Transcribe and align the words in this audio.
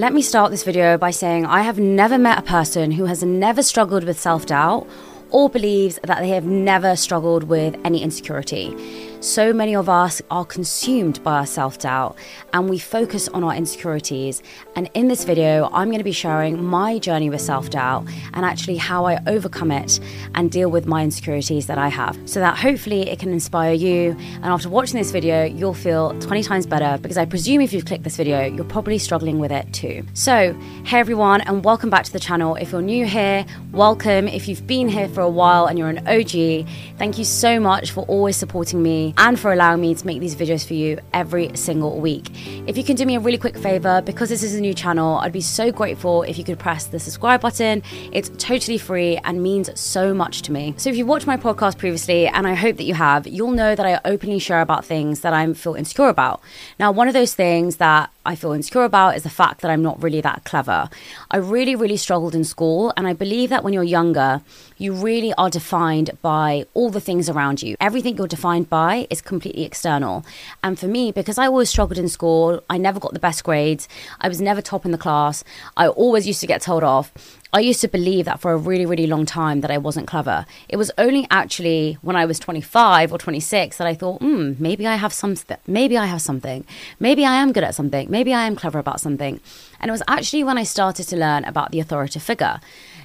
Let 0.00 0.14
me 0.14 0.22
start 0.22 0.50
this 0.50 0.62
video 0.62 0.96
by 0.96 1.10
saying 1.10 1.44
I 1.44 1.60
have 1.60 1.78
never 1.78 2.16
met 2.16 2.38
a 2.38 2.42
person 2.56 2.90
who 2.90 3.04
has 3.04 3.22
never 3.22 3.62
struggled 3.62 4.02
with 4.04 4.18
self 4.18 4.46
doubt 4.46 4.86
or 5.28 5.50
believes 5.50 5.98
that 6.04 6.20
they 6.20 6.30
have 6.30 6.46
never 6.46 6.96
struggled 6.96 7.44
with 7.44 7.76
any 7.84 8.02
insecurity. 8.02 8.74
So 9.20 9.52
many 9.52 9.76
of 9.76 9.90
us 9.90 10.22
are 10.30 10.46
consumed 10.46 11.22
by 11.22 11.40
our 11.40 11.46
self 11.46 11.78
doubt 11.78 12.16
and 12.54 12.70
we 12.70 12.78
focus 12.78 13.28
on 13.28 13.44
our 13.44 13.54
insecurities. 13.54 14.42
And 14.74 14.88
in 14.94 15.08
this 15.08 15.24
video, 15.24 15.68
I'm 15.74 15.88
going 15.88 15.98
to 15.98 16.04
be 16.04 16.10
sharing 16.10 16.64
my 16.64 16.98
journey 16.98 17.28
with 17.28 17.42
self 17.42 17.68
doubt 17.68 18.06
and 18.32 18.46
actually 18.46 18.78
how 18.78 19.04
I 19.04 19.22
overcome 19.26 19.72
it 19.72 20.00
and 20.34 20.50
deal 20.50 20.70
with 20.70 20.86
my 20.86 21.04
insecurities 21.04 21.66
that 21.66 21.76
I 21.76 21.88
have 21.88 22.18
so 22.24 22.40
that 22.40 22.56
hopefully 22.56 23.10
it 23.10 23.18
can 23.18 23.30
inspire 23.30 23.74
you. 23.74 24.16
And 24.36 24.46
after 24.46 24.70
watching 24.70 24.96
this 24.96 25.10
video, 25.10 25.44
you'll 25.44 25.74
feel 25.74 26.18
20 26.20 26.42
times 26.42 26.64
better 26.64 26.96
because 27.02 27.18
I 27.18 27.26
presume 27.26 27.60
if 27.60 27.74
you've 27.74 27.84
clicked 27.84 28.04
this 28.04 28.16
video, 28.16 28.46
you're 28.46 28.64
probably 28.64 28.96
struggling 28.96 29.38
with 29.38 29.52
it 29.52 29.70
too. 29.74 30.02
So, 30.14 30.58
hey 30.86 30.98
everyone, 30.98 31.42
and 31.42 31.62
welcome 31.62 31.90
back 31.90 32.06
to 32.06 32.12
the 32.12 32.20
channel. 32.20 32.56
If 32.56 32.72
you're 32.72 32.80
new 32.80 33.04
here, 33.04 33.44
welcome. 33.70 34.28
If 34.28 34.48
you've 34.48 34.66
been 34.66 34.88
here 34.88 35.10
for 35.10 35.20
a 35.20 35.28
while 35.28 35.66
and 35.66 35.78
you're 35.78 35.90
an 35.90 36.08
OG, 36.08 36.66
thank 36.96 37.18
you 37.18 37.24
so 37.24 37.60
much 37.60 37.90
for 37.90 38.06
always 38.06 38.38
supporting 38.38 38.82
me 38.82 39.09
and 39.16 39.38
for 39.38 39.52
allowing 39.52 39.80
me 39.80 39.94
to 39.94 40.06
make 40.06 40.20
these 40.20 40.34
videos 40.34 40.66
for 40.66 40.74
you 40.74 40.98
every 41.12 41.50
single 41.56 42.00
week. 42.00 42.28
If 42.66 42.76
you 42.76 42.84
can 42.84 42.96
do 42.96 43.06
me 43.06 43.16
a 43.16 43.20
really 43.20 43.38
quick 43.38 43.56
favor, 43.56 44.02
because 44.02 44.28
this 44.28 44.42
is 44.42 44.54
a 44.54 44.60
new 44.60 44.74
channel, 44.74 45.18
I'd 45.18 45.32
be 45.32 45.40
so 45.40 45.72
grateful 45.72 46.22
if 46.22 46.38
you 46.38 46.44
could 46.44 46.58
press 46.58 46.86
the 46.86 46.98
subscribe 46.98 47.40
button. 47.40 47.82
It's 48.12 48.30
totally 48.38 48.78
free 48.78 49.18
and 49.18 49.42
means 49.42 49.78
so 49.78 50.14
much 50.14 50.42
to 50.42 50.52
me. 50.52 50.74
So 50.76 50.90
if 50.90 50.96
you've 50.96 51.08
watched 51.08 51.26
my 51.26 51.36
podcast 51.36 51.78
previously, 51.78 52.26
and 52.26 52.46
I 52.46 52.54
hope 52.54 52.76
that 52.76 52.84
you 52.84 52.94
have, 52.94 53.26
you'll 53.26 53.50
know 53.52 53.74
that 53.74 53.86
I 53.86 54.00
openly 54.04 54.38
share 54.38 54.60
about 54.60 54.84
things 54.84 55.20
that 55.20 55.32
I 55.32 55.52
feel 55.52 55.74
insecure 55.74 56.08
about. 56.08 56.40
Now, 56.78 56.92
one 56.92 57.08
of 57.08 57.14
those 57.14 57.34
things 57.34 57.76
that 57.76 58.10
I 58.26 58.34
feel 58.34 58.52
insecure 58.52 58.84
about 58.84 59.16
is 59.16 59.22
the 59.22 59.30
fact 59.30 59.62
that 59.62 59.70
I'm 59.70 59.82
not 59.82 60.02
really 60.02 60.20
that 60.20 60.44
clever. 60.44 60.90
I 61.30 61.38
really, 61.38 61.74
really 61.74 61.96
struggled 61.96 62.34
in 62.34 62.44
school, 62.44 62.92
and 62.96 63.06
I 63.06 63.14
believe 63.14 63.48
that 63.48 63.64
when 63.64 63.72
you're 63.72 63.82
younger, 63.82 64.42
you 64.76 64.92
really 64.92 65.32
are 65.38 65.48
defined 65.48 66.10
by 66.20 66.66
all 66.74 66.90
the 66.90 67.00
things 67.00 67.30
around 67.30 67.62
you. 67.62 67.76
Everything 67.80 68.18
you're 68.18 68.26
defined 68.26 68.68
by 68.68 69.06
is 69.08 69.22
completely 69.22 69.64
external. 69.64 70.24
And 70.62 70.78
for 70.78 70.86
me, 70.86 71.12
because 71.12 71.38
I 71.38 71.46
always 71.46 71.70
struggled 71.70 71.98
in 71.98 72.08
school, 72.10 72.62
I 72.68 72.76
never 72.76 73.00
got 73.00 73.14
the 73.14 73.20
best 73.20 73.42
grades, 73.42 73.88
I 74.20 74.28
was 74.28 74.40
never 74.40 74.60
top 74.60 74.84
in 74.84 74.90
the 74.90 74.98
class, 74.98 75.42
I 75.78 75.88
always 75.88 76.26
used 76.26 76.40
to 76.40 76.46
get 76.46 76.60
told 76.60 76.84
off. 76.84 77.12
I 77.52 77.60
used 77.60 77.80
to 77.80 77.88
believe 77.88 78.26
that 78.26 78.38
for 78.38 78.52
a 78.52 78.56
really, 78.56 78.86
really 78.86 79.08
long 79.08 79.26
time 79.26 79.60
that 79.62 79.72
I 79.72 79.78
wasn't 79.78 80.06
clever. 80.06 80.46
It 80.68 80.76
was 80.76 80.92
only 80.96 81.26
actually 81.32 81.98
when 82.00 82.14
I 82.14 82.24
was 82.24 82.38
25 82.38 83.12
or 83.12 83.18
26 83.18 83.76
that 83.76 83.88
I 83.88 83.94
thought, 83.94 84.20
hmm, 84.20 84.52
maybe 84.60 84.86
I 84.86 84.94
have 84.94 85.12
something. 85.12 85.56
Maybe 85.66 85.98
I 85.98 86.06
have 86.06 86.22
something. 86.22 86.64
Maybe 87.00 87.24
I 87.24 87.34
am 87.34 87.52
good 87.52 87.64
at 87.64 87.74
something. 87.74 88.08
Maybe 88.08 88.32
I 88.32 88.46
am 88.46 88.54
clever 88.54 88.78
about 88.78 89.00
something. 89.00 89.40
And 89.80 89.88
it 89.88 89.92
was 89.92 90.02
actually 90.06 90.44
when 90.44 90.58
I 90.58 90.62
started 90.62 91.08
to 91.08 91.16
learn 91.16 91.44
about 91.44 91.72
the 91.72 91.80
authoritative 91.80 92.22
figure. 92.22 92.60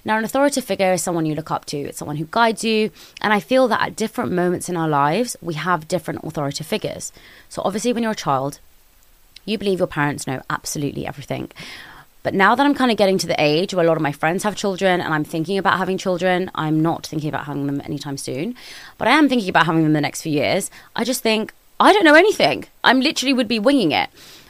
Now, 0.07 0.19
an 0.19 0.23
authoritative 0.23 0.63
figure 0.63 0.93
is 0.93 1.01
someone 1.01 1.25
you 1.25 1.33
look 1.33 1.49
up 1.49 1.65
to, 1.65 1.77
it's 1.77 1.97
someone 1.97 2.17
who 2.17 2.27
guides 2.29 2.63
you. 2.63 2.91
And 3.21 3.33
I 3.33 3.39
feel 3.39 3.67
that 3.69 3.81
at 3.81 3.95
different 3.95 4.31
moments 4.31 4.69
in 4.69 4.77
our 4.77 4.87
lives, 4.87 5.35
we 5.41 5.55
have 5.55 5.87
different 5.87 6.23
authoritative 6.23 6.67
figures. 6.67 7.11
So, 7.49 7.63
obviously, 7.65 7.93
when 7.93 8.03
you're 8.03 8.11
a 8.11 8.15
child, 8.15 8.59
you 9.45 9.57
believe 9.57 9.79
your 9.79 9.87
parents 9.87 10.27
know 10.27 10.43
absolutely 10.51 11.07
everything. 11.07 11.51
But 12.25 12.33
now 12.33 12.55
that 12.55 12.65
I'm 12.65 12.73
kind 12.73 12.89
of 12.89 12.97
getting 12.97 13.19
to 13.19 13.27
the 13.27 13.35
age 13.37 13.75
where 13.75 13.85
a 13.85 13.87
lot 13.87 13.97
of 13.97 14.01
my 14.01 14.11
friends 14.11 14.41
have 14.41 14.55
children 14.55 14.99
and 14.99 15.13
I'm 15.13 15.23
thinking 15.23 15.59
about 15.59 15.77
having 15.77 15.95
children, 15.95 16.49
I'm 16.55 16.81
not 16.81 17.05
thinking 17.05 17.29
about 17.29 17.45
having 17.45 17.67
them 17.67 17.79
anytime 17.85 18.17
soon, 18.17 18.55
but 18.97 19.07
I 19.07 19.11
am 19.11 19.29
thinking 19.29 19.47
about 19.47 19.67
having 19.67 19.83
them 19.83 19.93
the 19.93 20.01
next 20.01 20.23
few 20.23 20.31
years. 20.31 20.71
I 20.95 21.03
just 21.03 21.21
think, 21.21 21.53
I 21.79 21.93
don't 21.93 22.03
know 22.03 22.15
anything. 22.15 22.65
I'm 22.83 22.99
literally 22.99 23.31
would 23.31 23.47
be 23.47 23.59
winging 23.59 23.91
it. 23.91 24.09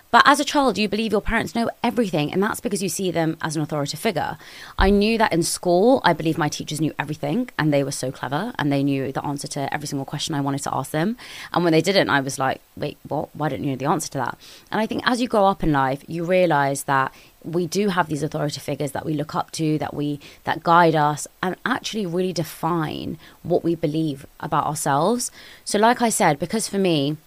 But 0.09 0.23
as 0.25 0.39
a 0.39 0.45
child, 0.45 0.77
you 0.77 0.87
believe 0.87 1.11
your 1.11 1.19
parents 1.19 1.53
know 1.53 1.69
everything, 1.83 2.31
and 2.31 2.41
that's 2.41 2.61
because 2.61 2.81
you 2.81 2.87
see 2.87 3.11
them 3.11 3.35
as 3.41 3.57
an 3.57 3.61
authoritative 3.61 3.99
figure. 3.99 4.37
I 4.79 4.89
knew 4.89 5.17
that 5.17 5.33
in 5.33 5.43
school, 5.43 5.99
I 6.05 6.13
believe 6.13 6.37
my 6.37 6.47
teachers 6.47 6.79
knew 6.79 6.93
everything, 6.97 7.49
and 7.59 7.73
they 7.73 7.83
were 7.83 7.91
so 7.91 8.09
clever, 8.09 8.53
and 8.57 8.71
they 8.71 8.81
knew 8.83 9.11
the 9.11 9.25
answer 9.25 9.49
to 9.49 9.73
every 9.73 9.89
single 9.89 10.05
question 10.05 10.33
I 10.33 10.39
wanted 10.39 10.63
to 10.63 10.73
ask 10.73 10.91
them. 10.91 11.17
And 11.51 11.65
when 11.65 11.73
they 11.73 11.81
didn't, 11.81 12.09
I 12.09 12.21
was 12.21 12.39
like, 12.39 12.61
wait, 12.77 12.97
what? 13.05 13.35
Why 13.35 13.49
didn't 13.49 13.65
you 13.65 13.71
know 13.71 13.75
the 13.75 13.89
answer 13.89 14.09
to 14.11 14.19
that? 14.19 14.37
And 14.71 14.79
I 14.79 14.85
think 14.85 15.05
as 15.05 15.19
you 15.19 15.27
grow 15.27 15.47
up 15.47 15.63
in 15.63 15.73
life, 15.73 16.05
you 16.07 16.23
realize 16.23 16.83
that 16.83 17.13
we 17.45 17.67
do 17.67 17.89
have 17.89 18.07
these 18.07 18.23
authority 18.23 18.59
figures 18.59 18.91
that 18.91 19.05
we 19.05 19.13
look 19.13 19.35
up 19.35 19.51
to 19.51 19.77
that 19.77 19.93
we 19.93 20.19
that 20.43 20.63
guide 20.63 20.95
us 20.95 21.27
and 21.43 21.55
actually 21.65 22.05
really 22.05 22.33
define 22.33 23.17
what 23.43 23.63
we 23.63 23.75
believe 23.75 24.25
about 24.39 24.65
ourselves 24.65 25.31
so 25.63 25.77
like 25.77 26.01
i 26.01 26.09
said 26.09 26.39
because 26.39 26.67
for 26.67 26.77
me 26.77 27.17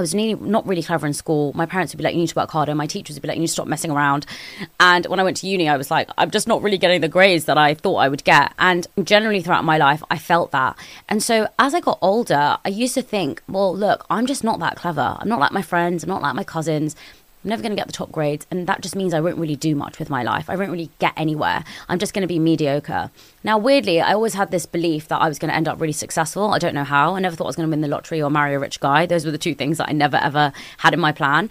was 0.00 0.14
not 0.14 0.66
really 0.66 0.82
clever 0.82 1.06
in 1.06 1.12
school. 1.12 1.52
My 1.54 1.66
parents 1.66 1.92
would 1.92 1.98
be 1.98 2.04
like, 2.04 2.14
you 2.14 2.20
need 2.20 2.28
to 2.28 2.34
work 2.34 2.50
harder. 2.50 2.74
My 2.74 2.86
teachers 2.86 3.16
would 3.16 3.22
be 3.22 3.28
like, 3.28 3.36
you 3.36 3.42
need 3.42 3.48
to 3.48 3.52
stop 3.52 3.66
messing 3.66 3.90
around. 3.90 4.24
And 4.80 5.04
when 5.04 5.20
I 5.20 5.22
went 5.22 5.36
to 5.38 5.46
uni, 5.46 5.68
I 5.68 5.76
was 5.76 5.90
like, 5.90 6.08
I'm 6.16 6.30
just 6.30 6.48
not 6.48 6.62
really 6.62 6.78
getting 6.78 7.02
the 7.02 7.08
grades 7.08 7.44
that 7.44 7.58
I 7.58 7.74
thought 7.74 7.96
I 7.96 8.08
would 8.08 8.24
get. 8.24 8.54
And 8.58 8.86
generally 9.04 9.42
throughout 9.42 9.64
my 9.64 9.76
life, 9.76 10.02
I 10.10 10.16
felt 10.16 10.52
that. 10.52 10.78
And 11.10 11.22
so 11.22 11.48
as 11.58 11.74
I 11.74 11.80
got 11.80 11.98
older, 12.00 12.56
I 12.64 12.68
used 12.70 12.94
to 12.94 13.02
think, 13.02 13.42
well, 13.46 13.76
look, 13.76 14.06
I'm 14.08 14.24
just 14.24 14.42
not 14.42 14.58
that 14.60 14.76
clever. 14.76 15.18
I'm 15.20 15.28
not 15.28 15.38
like 15.38 15.52
my 15.52 15.60
friends. 15.60 16.02
I'm 16.02 16.08
not 16.08 16.22
like 16.22 16.34
my 16.34 16.44
cousins. 16.44 16.96
I'm 17.42 17.48
never 17.48 17.62
going 17.62 17.70
to 17.70 17.76
get 17.76 17.86
the 17.86 17.92
top 17.92 18.12
grades. 18.12 18.46
And 18.50 18.66
that 18.66 18.82
just 18.82 18.94
means 18.94 19.14
I 19.14 19.20
won't 19.20 19.38
really 19.38 19.56
do 19.56 19.74
much 19.74 19.98
with 19.98 20.10
my 20.10 20.22
life. 20.22 20.50
I 20.50 20.56
won't 20.56 20.70
really 20.70 20.90
get 20.98 21.14
anywhere. 21.16 21.64
I'm 21.88 21.98
just 21.98 22.12
going 22.12 22.22
to 22.22 22.28
be 22.28 22.38
mediocre. 22.38 23.10
Now, 23.42 23.56
weirdly, 23.56 24.00
I 24.00 24.12
always 24.12 24.34
had 24.34 24.50
this 24.50 24.66
belief 24.66 25.08
that 25.08 25.22
I 25.22 25.28
was 25.28 25.38
going 25.38 25.48
to 25.48 25.54
end 25.54 25.66
up 25.66 25.80
really 25.80 25.94
successful. 25.94 26.52
I 26.52 26.58
don't 26.58 26.74
know 26.74 26.84
how. 26.84 27.14
I 27.14 27.20
never 27.20 27.34
thought 27.34 27.44
I 27.44 27.48
was 27.48 27.56
going 27.56 27.68
to 27.68 27.70
win 27.70 27.80
the 27.80 27.88
lottery 27.88 28.20
or 28.20 28.30
marry 28.30 28.54
a 28.54 28.58
rich 28.58 28.78
guy. 28.78 29.06
Those 29.06 29.24
were 29.24 29.30
the 29.30 29.38
two 29.38 29.54
things 29.54 29.78
that 29.78 29.88
I 29.88 29.92
never 29.92 30.18
ever 30.18 30.52
had 30.78 30.92
in 30.92 31.00
my 31.00 31.12
plan. 31.12 31.48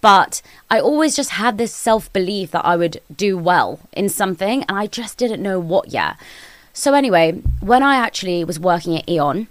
But 0.00 0.42
I 0.70 0.80
always 0.80 1.14
just 1.14 1.30
had 1.30 1.56
this 1.56 1.72
self 1.72 2.12
belief 2.12 2.50
that 2.50 2.64
I 2.64 2.76
would 2.76 3.00
do 3.14 3.38
well 3.38 3.80
in 3.92 4.08
something. 4.08 4.64
And 4.64 4.76
I 4.76 4.88
just 4.88 5.18
didn't 5.18 5.42
know 5.42 5.60
what 5.60 5.90
yet. 5.90 6.16
So, 6.72 6.94
anyway, 6.94 7.32
when 7.60 7.84
I 7.84 7.96
actually 7.96 8.42
was 8.44 8.58
working 8.58 8.96
at 8.96 9.08
E.ON, 9.08 9.46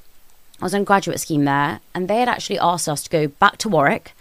I 0.62 0.66
was 0.66 0.74
on 0.74 0.84
graduate 0.84 1.20
scheme 1.20 1.46
there, 1.46 1.82
and 1.94 2.08
they 2.08 2.20
had 2.20 2.30
actually 2.30 2.58
asked 2.60 2.90
us 2.90 3.04
to 3.04 3.10
go 3.10 3.28
back 3.28 3.58
to 3.60 3.70
Warwick 3.70 4.14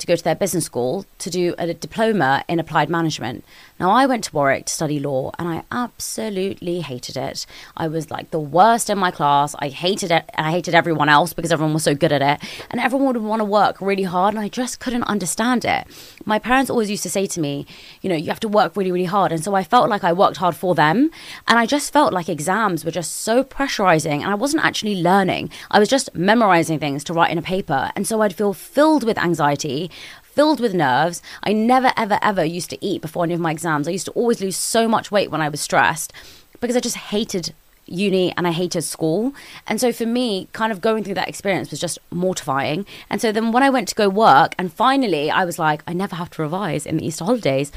to 0.00 0.06
go 0.06 0.16
to 0.16 0.24
their 0.24 0.34
business 0.34 0.64
school 0.64 1.06
to 1.18 1.30
do 1.30 1.54
a 1.58 1.72
diploma 1.72 2.44
in 2.48 2.58
applied 2.58 2.90
management. 2.90 3.44
Now, 3.78 3.90
I 3.90 4.04
went 4.06 4.24
to 4.24 4.34
Warwick 4.34 4.66
to 4.66 4.72
study 4.72 4.98
law 4.98 5.32
and 5.38 5.48
I 5.48 5.62
absolutely 5.70 6.80
hated 6.80 7.16
it. 7.16 7.46
I 7.76 7.88
was 7.88 8.10
like 8.10 8.30
the 8.30 8.40
worst 8.40 8.90
in 8.90 8.98
my 8.98 9.10
class. 9.10 9.54
I 9.58 9.68
hated 9.68 10.10
it. 10.10 10.28
I 10.36 10.50
hated 10.50 10.74
everyone 10.74 11.08
else 11.08 11.32
because 11.32 11.52
everyone 11.52 11.74
was 11.74 11.84
so 11.84 11.94
good 11.94 12.12
at 12.12 12.20
it. 12.20 12.66
And 12.70 12.80
everyone 12.80 13.06
would 13.14 13.22
want 13.22 13.40
to 13.40 13.44
work 13.44 13.80
really 13.80 14.02
hard 14.02 14.34
and 14.34 14.42
I 14.42 14.48
just 14.48 14.80
couldn't 14.80 15.04
understand 15.04 15.64
it. 15.64 15.86
My 16.24 16.38
parents 16.38 16.70
always 16.70 16.90
used 16.90 17.02
to 17.04 17.10
say 17.10 17.26
to 17.26 17.40
me, 17.40 17.66
you 18.02 18.10
know, 18.10 18.16
you 18.16 18.28
have 18.28 18.40
to 18.40 18.48
work 18.48 18.76
really, 18.76 18.92
really 18.92 19.06
hard. 19.06 19.32
And 19.32 19.42
so 19.42 19.54
I 19.54 19.64
felt 19.64 19.88
like 19.88 20.04
I 20.04 20.12
worked 20.12 20.38
hard 20.38 20.56
for 20.56 20.74
them. 20.74 21.10
And 21.48 21.58
I 21.58 21.66
just 21.66 21.92
felt 21.92 22.12
like 22.12 22.28
exams 22.28 22.84
were 22.84 22.90
just 22.90 23.20
so 23.20 23.44
pressurizing 23.44 24.20
and 24.20 24.30
I 24.30 24.34
wasn't 24.34 24.64
actually 24.64 25.02
learning. 25.02 25.50
I 25.70 25.78
was 25.78 25.88
just 25.88 26.14
memorizing 26.14 26.78
things 26.78 27.04
to 27.04 27.12
write 27.12 27.30
in 27.30 27.38
a 27.38 27.42
paper. 27.42 27.90
And 27.96 28.06
so 28.06 28.20
I'd 28.20 28.34
feel 28.34 28.52
filled 28.52 29.04
with 29.04 29.18
anxiety, 29.18 29.89
filled 30.22 30.60
with 30.60 30.74
nerves. 30.74 31.22
I 31.42 31.52
never, 31.52 31.92
ever, 31.96 32.18
ever 32.22 32.44
used 32.44 32.70
to 32.70 32.84
eat 32.84 33.02
before 33.02 33.24
any 33.24 33.34
of 33.34 33.40
my 33.40 33.50
exams. 33.50 33.88
I 33.88 33.92
used 33.92 34.06
to 34.06 34.12
always 34.12 34.40
lose 34.40 34.56
so 34.56 34.88
much 34.88 35.10
weight 35.10 35.30
when 35.30 35.40
I 35.40 35.48
was 35.48 35.60
stressed 35.60 36.12
because 36.60 36.76
I 36.76 36.80
just 36.80 36.96
hated 36.96 37.54
uni 37.86 38.32
and 38.36 38.46
I 38.46 38.52
hated 38.52 38.82
school. 38.82 39.32
And 39.66 39.80
so 39.80 39.92
for 39.92 40.06
me, 40.06 40.48
kind 40.52 40.72
of 40.72 40.80
going 40.80 41.04
through 41.04 41.14
that 41.14 41.28
experience 41.28 41.70
was 41.70 41.80
just 41.80 41.98
mortifying. 42.10 42.86
And 43.10 43.20
so 43.20 43.32
then 43.32 43.52
when 43.52 43.62
I 43.62 43.70
went 43.70 43.88
to 43.88 43.94
go 43.94 44.08
work, 44.08 44.54
and 44.58 44.72
finally 44.72 45.30
I 45.30 45.44
was 45.44 45.58
like, 45.58 45.82
I 45.86 45.92
never 45.92 46.16
have 46.16 46.30
to 46.30 46.42
revise 46.42 46.86
in 46.86 46.96
the 46.96 47.06
Easter 47.06 47.24
holidays, 47.24 47.72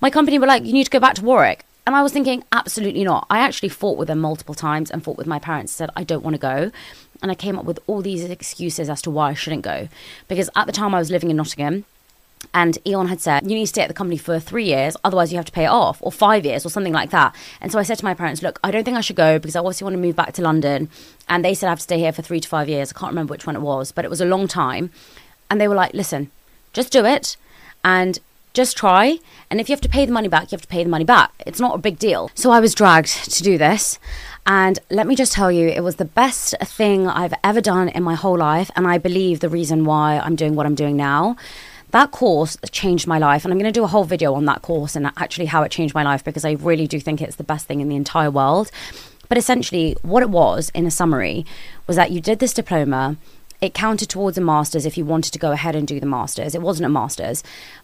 my 0.00 0.10
company 0.10 0.38
were 0.38 0.46
like, 0.46 0.64
you 0.64 0.72
need 0.72 0.84
to 0.84 0.90
go 0.90 1.00
back 1.00 1.14
to 1.14 1.24
Warwick. 1.24 1.64
And 1.86 1.94
I 1.94 2.02
was 2.02 2.12
thinking, 2.12 2.44
absolutely 2.50 3.04
not. 3.04 3.26
I 3.28 3.40
actually 3.40 3.68
fought 3.68 3.98
with 3.98 4.08
them 4.08 4.18
multiple 4.18 4.54
times 4.54 4.90
and 4.90 5.04
fought 5.04 5.18
with 5.18 5.26
my 5.26 5.38
parents, 5.38 5.72
said, 5.72 5.90
I 5.96 6.04
don't 6.04 6.24
want 6.24 6.34
to 6.34 6.40
go. 6.40 6.70
And 7.24 7.30
I 7.30 7.34
came 7.34 7.58
up 7.58 7.64
with 7.64 7.78
all 7.86 8.02
these 8.02 8.22
excuses 8.22 8.90
as 8.90 9.00
to 9.00 9.10
why 9.10 9.30
I 9.30 9.32
shouldn't 9.32 9.62
go. 9.62 9.88
Because 10.28 10.50
at 10.54 10.66
the 10.66 10.72
time 10.72 10.94
I 10.94 10.98
was 10.98 11.10
living 11.10 11.30
in 11.30 11.38
Nottingham 11.38 11.86
and 12.52 12.76
E.ON 12.86 13.08
had 13.08 13.22
said, 13.22 13.44
you 13.44 13.56
need 13.56 13.62
to 13.62 13.68
stay 13.68 13.80
at 13.80 13.88
the 13.88 13.94
company 13.94 14.18
for 14.18 14.38
three 14.38 14.66
years, 14.66 14.94
otherwise 15.02 15.32
you 15.32 15.38
have 15.38 15.46
to 15.46 15.52
pay 15.52 15.64
it 15.64 15.70
off, 15.70 15.96
or 16.02 16.12
five 16.12 16.44
years, 16.44 16.66
or 16.66 16.68
something 16.68 16.92
like 16.92 17.08
that. 17.08 17.34
And 17.62 17.72
so 17.72 17.78
I 17.78 17.82
said 17.82 17.96
to 17.96 18.04
my 18.04 18.12
parents, 18.12 18.42
look, 18.42 18.60
I 18.62 18.70
don't 18.70 18.84
think 18.84 18.98
I 18.98 19.00
should 19.00 19.16
go 19.16 19.38
because 19.38 19.56
I 19.56 19.60
obviously 19.60 19.86
want 19.86 19.94
to 19.94 20.02
move 20.02 20.16
back 20.16 20.34
to 20.34 20.42
London. 20.42 20.90
And 21.26 21.42
they 21.42 21.54
said 21.54 21.68
I 21.68 21.70
have 21.70 21.78
to 21.78 21.84
stay 21.84 21.98
here 21.98 22.12
for 22.12 22.20
three 22.20 22.40
to 22.40 22.46
five 22.46 22.68
years. 22.68 22.92
I 22.92 22.98
can't 22.98 23.12
remember 23.12 23.30
which 23.30 23.46
one 23.46 23.56
it 23.56 23.62
was, 23.62 23.90
but 23.90 24.04
it 24.04 24.10
was 24.10 24.20
a 24.20 24.26
long 24.26 24.46
time. 24.46 24.90
And 25.48 25.58
they 25.58 25.66
were 25.66 25.74
like, 25.74 25.94
listen, 25.94 26.30
just 26.74 26.92
do 26.92 27.06
it 27.06 27.38
and 27.82 28.18
just 28.54 28.76
try. 28.76 29.18
And 29.50 29.60
if 29.60 29.68
you 29.68 29.72
have 29.72 29.80
to 29.82 29.88
pay 29.88 30.06
the 30.06 30.12
money 30.12 30.28
back, 30.28 30.50
you 30.50 30.56
have 30.56 30.62
to 30.62 30.68
pay 30.68 30.82
the 30.82 30.90
money 30.90 31.04
back. 31.04 31.32
It's 31.40 31.60
not 31.60 31.74
a 31.74 31.78
big 31.78 31.98
deal. 31.98 32.30
So 32.34 32.50
I 32.50 32.60
was 32.60 32.74
dragged 32.74 33.32
to 33.32 33.42
do 33.42 33.58
this. 33.58 33.98
And 34.46 34.78
let 34.90 35.06
me 35.06 35.16
just 35.16 35.32
tell 35.32 35.50
you, 35.50 35.68
it 35.68 35.82
was 35.82 35.96
the 35.96 36.04
best 36.04 36.54
thing 36.60 37.08
I've 37.08 37.34
ever 37.42 37.60
done 37.60 37.88
in 37.88 38.02
my 38.02 38.14
whole 38.14 38.38
life. 38.38 38.70
And 38.76 38.86
I 38.86 38.98
believe 38.98 39.40
the 39.40 39.48
reason 39.48 39.84
why 39.84 40.18
I'm 40.18 40.36
doing 40.36 40.54
what 40.54 40.66
I'm 40.66 40.74
doing 40.74 40.96
now 40.96 41.36
that 41.94 42.10
course 42.10 42.56
changed 42.72 43.06
my 43.06 43.18
life 43.18 43.44
and 43.44 43.52
i'm 43.52 43.58
going 43.58 43.72
to 43.72 43.80
do 43.80 43.84
a 43.84 43.86
whole 43.86 44.02
video 44.02 44.34
on 44.34 44.46
that 44.46 44.62
course 44.62 44.96
and 44.96 45.06
actually 45.16 45.46
how 45.46 45.62
it 45.62 45.70
changed 45.70 45.94
my 45.94 46.02
life 46.02 46.24
because 46.24 46.44
i 46.44 46.50
really 46.54 46.88
do 46.88 46.98
think 46.98 47.22
it's 47.22 47.36
the 47.36 47.44
best 47.44 47.68
thing 47.68 47.80
in 47.80 47.88
the 47.88 47.94
entire 47.94 48.32
world 48.32 48.68
but 49.28 49.38
essentially 49.38 49.96
what 50.02 50.20
it 50.20 50.28
was 50.28 50.70
in 50.74 50.86
a 50.86 50.90
summary 50.90 51.46
was 51.86 51.94
that 51.94 52.10
you 52.10 52.20
did 52.20 52.40
this 52.40 52.52
diploma 52.52 53.16
it 53.64 53.74
counted 53.74 54.08
towards 54.08 54.38
a 54.38 54.40
master's 54.40 54.86
if 54.86 54.96
you 54.96 55.04
wanted 55.04 55.32
to 55.32 55.38
go 55.38 55.52
ahead 55.52 55.74
and 55.74 55.88
do 55.88 55.98
the 55.98 56.06
master's. 56.06 56.54
It 56.54 56.62
wasn't 56.62 56.86
a 56.86 56.90
master's, 56.90 57.42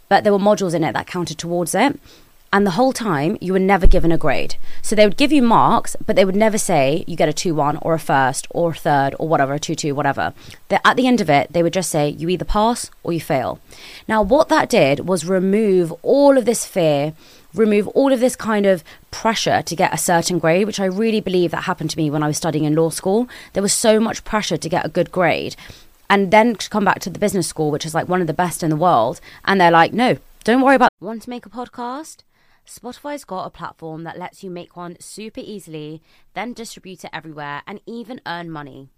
but 0.09 0.23
there 0.23 0.33
were 0.33 0.39
modules 0.39 0.75
in 0.75 0.85
it 0.85 0.93
that 0.93 1.07
counted 1.07 1.39
towards 1.39 1.75
it. 1.75 1.99
And 2.53 2.67
the 2.67 2.73
whole 2.73 2.93
time, 2.93 3.39
you 3.41 3.53
were 3.53 3.61
never 3.61 3.87
given 3.87 4.11
a 4.11 4.19
grade. 4.19 4.57
So 4.83 4.97
they 4.97 5.07
would 5.07 5.17
give 5.17 5.31
you 5.31 5.41
marks, 5.41 5.95
but 6.05 6.17
they 6.17 6.25
would 6.25 6.35
never 6.35 6.59
say 6.59 7.05
you 7.07 7.17
get 7.17 7.29
a 7.29 7.33
2 7.33 7.55
1 7.55 7.79
or 7.81 7.95
a 7.95 7.99
first 7.99 8.49
or 8.51 8.73
a 8.73 8.75
third 8.75 9.15
or 9.21 9.29
whatever, 9.29 9.55
a 9.55 9.61
2 9.61 9.77
2, 9.77 9.95
whatever. 9.95 10.35
At 10.85 10.97
the 10.97 11.07
end 11.07 11.21
of 11.21 11.31
it, 11.31 11.53
they 11.53 11.63
would 11.63 11.73
just 11.73 11.91
say 11.91 12.09
you 12.09 12.29
either 12.29 12.45
pass 12.45 12.91
or 13.05 13.13
you 13.13 13.21
fail. 13.21 13.61
Now, 14.09 14.21
what 14.21 14.49
that 14.49 14.69
did 14.69 15.07
was 15.07 15.25
remove 15.25 15.93
all 16.03 16.37
of 16.37 16.45
this 16.45 16.67
fear, 16.67 17.15
remove 17.55 17.89
all 17.89 18.13
of 18.13 18.21
this 18.21 18.37
kind 18.37 18.67
of 18.67 18.85
pressure 19.11 19.63
to 19.63 19.77
get 19.77 19.95
a 19.95 19.99
certain 19.99 20.39
grade, 20.39 20.67
which 20.67 20.81
I 20.81 20.85
really 20.85 21.21
believe 21.21 21.51
that 21.51 21.65
happened 21.65 21.91
to 21.91 21.97
me 21.97 22.11
when 22.11 22.23
I 22.23 22.27
was 22.27 22.37
studying 22.37 22.65
in 22.65 22.75
law 22.75 22.91
school. 22.91 23.29
There 23.53 23.63
was 23.63 23.73
so 23.73 24.01
much 24.01 24.25
pressure 24.25 24.57
to 24.57 24.69
get 24.69 24.87
a 24.87 24.91
good 24.91 25.11
grade. 25.11 25.57
And 26.09 26.33
then 26.33 26.57
to 26.57 26.69
come 26.69 26.85
back 26.85 26.99
to 27.01 27.11
the 27.11 27.19
business 27.19 27.47
school, 27.47 27.71
which 27.71 27.87
is 27.87 27.95
like 27.95 28.09
one 28.09 28.21
of 28.21 28.27
the 28.27 28.33
best 28.33 28.63
in 28.63 28.71
the 28.71 28.77
world, 28.77 29.21
and 29.45 29.61
they're 29.61 29.71
like, 29.71 29.93
no, 29.93 30.19
don't 30.43 30.63
worry 30.63 30.75
about. 30.75 30.91
Want 31.01 31.23
to 31.23 31.31
make 31.31 31.47
a 31.47 31.51
podcast? 31.51 32.19
Spotify's 32.67 33.25
got 33.25 33.47
a 33.47 33.51
platform 33.51 34.05
that 34.05 34.19
lets 34.19 34.45
you 34.45 34.51
make 34.51 34.77
one 34.77 34.97
super 35.01 35.41
easily, 35.43 36.03
then 36.35 36.53
distribute 36.53 37.05
it 37.05 37.11
everywhere 37.13 37.63
and 37.67 37.81
even 37.87 38.21
earn 38.27 38.51
money. 38.51 38.89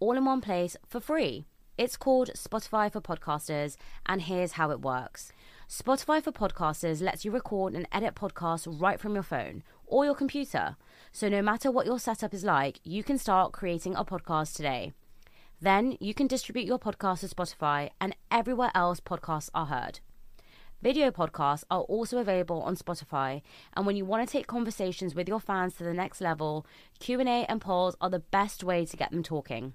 All 0.00 0.16
in 0.16 0.24
one 0.24 0.40
place 0.40 0.76
for 0.88 1.00
free. 1.00 1.44
It's 1.78 1.96
called 1.96 2.30
Spotify 2.36 2.92
for 2.92 3.00
Podcasters, 3.00 3.76
and 4.06 4.22
here's 4.22 4.52
how 4.52 4.70
it 4.70 4.80
works. 4.80 5.32
Spotify 5.72 6.22
for 6.22 6.32
Podcasters 6.32 7.00
lets 7.00 7.24
you 7.24 7.30
record 7.30 7.72
and 7.72 7.88
edit 7.90 8.14
podcasts 8.14 8.68
right 8.78 9.00
from 9.00 9.14
your 9.14 9.22
phone 9.22 9.62
or 9.86 10.04
your 10.04 10.14
computer. 10.14 10.76
So, 11.12 11.30
no 11.30 11.40
matter 11.40 11.70
what 11.70 11.86
your 11.86 11.98
setup 11.98 12.34
is 12.34 12.44
like, 12.44 12.78
you 12.84 13.02
can 13.02 13.16
start 13.16 13.52
creating 13.52 13.94
a 13.96 14.04
podcast 14.04 14.54
today. 14.54 14.92
Then 15.62 15.96
you 15.98 16.12
can 16.12 16.26
distribute 16.26 16.66
your 16.66 16.78
podcast 16.78 17.20
to 17.20 17.34
Spotify 17.34 17.88
and 18.02 18.14
everywhere 18.30 18.70
else 18.74 19.00
podcasts 19.00 19.48
are 19.54 19.64
heard. 19.64 20.00
Video 20.82 21.10
podcasts 21.10 21.64
are 21.70 21.80
also 21.80 22.18
available 22.18 22.60
on 22.60 22.76
Spotify, 22.76 23.40
and 23.74 23.86
when 23.86 23.96
you 23.96 24.04
want 24.04 24.28
to 24.28 24.30
take 24.30 24.46
conversations 24.46 25.14
with 25.14 25.26
your 25.26 25.40
fans 25.40 25.76
to 25.76 25.84
the 25.84 25.94
next 25.94 26.20
level, 26.20 26.66
Q&A 27.00 27.46
and 27.46 27.62
polls 27.62 27.96
are 27.98 28.10
the 28.10 28.18
best 28.18 28.62
way 28.62 28.84
to 28.84 28.96
get 28.98 29.10
them 29.10 29.22
talking. 29.22 29.72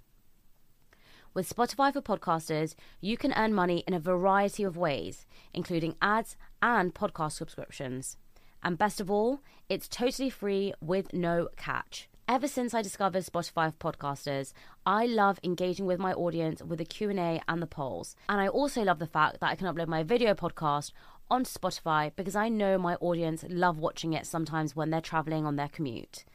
With 1.33 1.53
Spotify 1.53 1.93
for 1.93 2.01
podcasters, 2.01 2.75
you 2.99 3.17
can 3.17 3.33
earn 3.33 3.53
money 3.53 3.83
in 3.87 3.93
a 3.93 3.99
variety 3.99 4.63
of 4.63 4.77
ways, 4.77 5.25
including 5.53 5.95
ads 6.01 6.35
and 6.61 6.93
podcast 6.93 7.33
subscriptions. 7.33 8.17
And 8.63 8.77
best 8.77 8.99
of 8.99 9.11
all, 9.11 9.41
it's 9.69 9.87
totally 9.87 10.29
free 10.29 10.73
with 10.81 11.13
no 11.13 11.49
catch. 11.55 12.09
Ever 12.27 12.47
since 12.47 12.73
I 12.73 12.81
discovered 12.81 13.23
Spotify 13.23 13.71
for 13.71 13.91
podcasters, 13.93 14.51
I 14.85 15.05
love 15.05 15.39
engaging 15.43 15.85
with 15.85 15.99
my 15.99 16.11
audience 16.13 16.61
with 16.61 16.79
the 16.79 16.85
Q&A 16.85 17.41
and 17.47 17.61
the 17.61 17.67
polls. 17.67 18.15
And 18.27 18.41
I 18.41 18.49
also 18.49 18.83
love 18.83 18.99
the 18.99 19.07
fact 19.07 19.39
that 19.39 19.49
I 19.49 19.55
can 19.55 19.67
upload 19.67 19.87
my 19.87 20.03
video 20.03 20.33
podcast 20.33 20.91
on 21.29 21.43
Spotify 21.45 22.11
because 22.15 22.35
I 22.35 22.49
know 22.49 22.77
my 22.77 22.95
audience 22.95 23.45
love 23.47 23.79
watching 23.79 24.13
it 24.13 24.25
sometimes 24.25 24.75
when 24.75 24.89
they're 24.89 25.01
traveling 25.01 25.45
on 25.45 25.55
their 25.55 25.69
commute. 25.69 26.25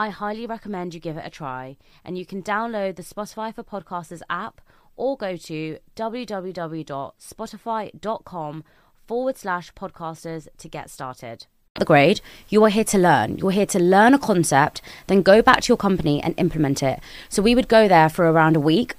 I 0.00 0.08
highly 0.08 0.46
recommend 0.46 0.94
you 0.94 1.00
give 1.00 1.18
it 1.18 1.26
a 1.26 1.30
try, 1.30 1.76
and 2.06 2.16
you 2.16 2.24
can 2.24 2.42
download 2.42 2.96
the 2.96 3.02
Spotify 3.02 3.54
for 3.54 3.62
Podcasters 3.62 4.22
app 4.30 4.62
or 4.96 5.14
go 5.14 5.36
to 5.36 5.76
www.spotify.com 5.94 8.64
forward 9.06 9.36
slash 9.36 9.74
podcasters 9.74 10.48
to 10.56 10.68
get 10.70 10.88
started 10.88 11.46
the 11.76 11.84
grade, 11.84 12.20
you 12.48 12.64
are 12.64 12.68
here 12.68 12.82
to 12.84 12.98
learn. 12.98 13.38
You're 13.38 13.52
here 13.52 13.64
to 13.66 13.78
learn 13.78 14.12
a 14.12 14.18
concept, 14.18 14.82
then 15.06 15.22
go 15.22 15.40
back 15.40 15.60
to 15.62 15.68
your 15.68 15.76
company 15.76 16.20
and 16.22 16.34
implement 16.36 16.82
it. 16.82 16.98
So 17.28 17.42
we 17.42 17.54
would 17.54 17.68
go 17.68 17.86
there 17.86 18.08
for 18.08 18.28
around 18.30 18.56
a 18.56 18.60
week. 18.60 18.96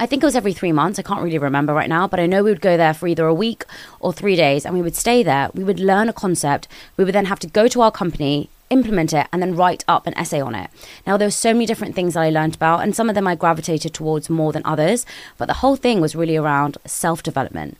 I 0.00 0.06
think 0.06 0.22
it 0.22 0.26
was 0.26 0.34
every 0.34 0.54
three 0.54 0.72
months. 0.72 0.98
I 0.98 1.02
can't 1.02 1.20
really 1.20 1.36
remember 1.36 1.74
right 1.74 1.88
now, 1.88 2.08
but 2.08 2.18
I 2.18 2.24
know 2.24 2.42
we 2.42 2.50
would 2.50 2.62
go 2.62 2.78
there 2.78 2.94
for 2.94 3.06
either 3.06 3.26
a 3.26 3.34
week 3.34 3.66
or 4.00 4.14
three 4.14 4.34
days 4.34 4.64
and 4.64 4.74
we 4.74 4.80
would 4.80 4.96
stay 4.96 5.22
there. 5.22 5.50
We 5.52 5.62
would 5.62 5.78
learn 5.78 6.08
a 6.08 6.14
concept. 6.14 6.68
We 6.96 7.04
would 7.04 7.14
then 7.14 7.26
have 7.26 7.38
to 7.40 7.46
go 7.46 7.68
to 7.68 7.82
our 7.82 7.90
company, 7.90 8.48
implement 8.70 9.12
it, 9.12 9.26
and 9.30 9.42
then 9.42 9.54
write 9.54 9.84
up 9.86 10.06
an 10.06 10.16
essay 10.16 10.40
on 10.40 10.54
it. 10.54 10.70
Now, 11.06 11.18
there 11.18 11.26
were 11.26 11.32
so 11.32 11.52
many 11.52 11.66
different 11.66 11.94
things 11.94 12.14
that 12.14 12.22
I 12.22 12.30
learned 12.30 12.54
about, 12.54 12.80
and 12.80 12.96
some 12.96 13.10
of 13.10 13.14
them 13.14 13.26
I 13.26 13.34
gravitated 13.34 13.92
towards 13.92 14.30
more 14.30 14.52
than 14.52 14.62
others, 14.64 15.04
but 15.36 15.48
the 15.48 15.60
whole 15.60 15.76
thing 15.76 16.00
was 16.00 16.16
really 16.16 16.38
around 16.38 16.78
self 16.86 17.22
development 17.22 17.76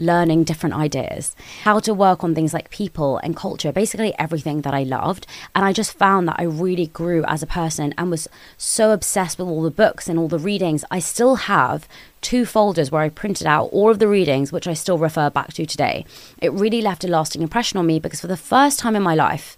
learning 0.00 0.44
different 0.44 0.74
ideas, 0.74 1.36
how 1.62 1.78
to 1.80 1.94
work 1.94 2.24
on 2.24 2.34
things 2.34 2.54
like 2.54 2.70
people 2.70 3.18
and 3.18 3.36
culture, 3.36 3.70
basically 3.70 4.14
everything 4.18 4.62
that 4.62 4.74
I 4.74 4.82
loved. 4.82 5.26
And 5.54 5.64
I 5.64 5.72
just 5.72 5.96
found 5.96 6.26
that 6.28 6.36
I 6.38 6.44
really 6.44 6.86
grew 6.86 7.24
as 7.24 7.42
a 7.42 7.46
person 7.46 7.94
and 7.96 8.10
was 8.10 8.26
so 8.56 8.92
obsessed 8.92 9.38
with 9.38 9.48
all 9.48 9.62
the 9.62 9.70
books 9.70 10.08
and 10.08 10.18
all 10.18 10.28
the 10.28 10.38
readings. 10.38 10.84
I 10.90 10.98
still 10.98 11.36
have 11.36 11.86
two 12.20 12.44
folders 12.44 12.90
where 12.90 13.02
I 13.02 13.08
printed 13.08 13.46
out 13.46 13.66
all 13.66 13.90
of 13.90 13.98
the 13.98 14.08
readings, 14.08 14.52
which 14.52 14.66
I 14.66 14.74
still 14.74 14.98
refer 14.98 15.30
back 15.30 15.52
to 15.54 15.66
today. 15.66 16.04
It 16.38 16.52
really 16.52 16.82
left 16.82 17.04
a 17.04 17.08
lasting 17.08 17.42
impression 17.42 17.78
on 17.78 17.86
me 17.86 17.98
because 17.98 18.20
for 18.20 18.26
the 18.26 18.36
first 18.36 18.78
time 18.78 18.96
in 18.96 19.02
my 19.02 19.14
life, 19.14 19.56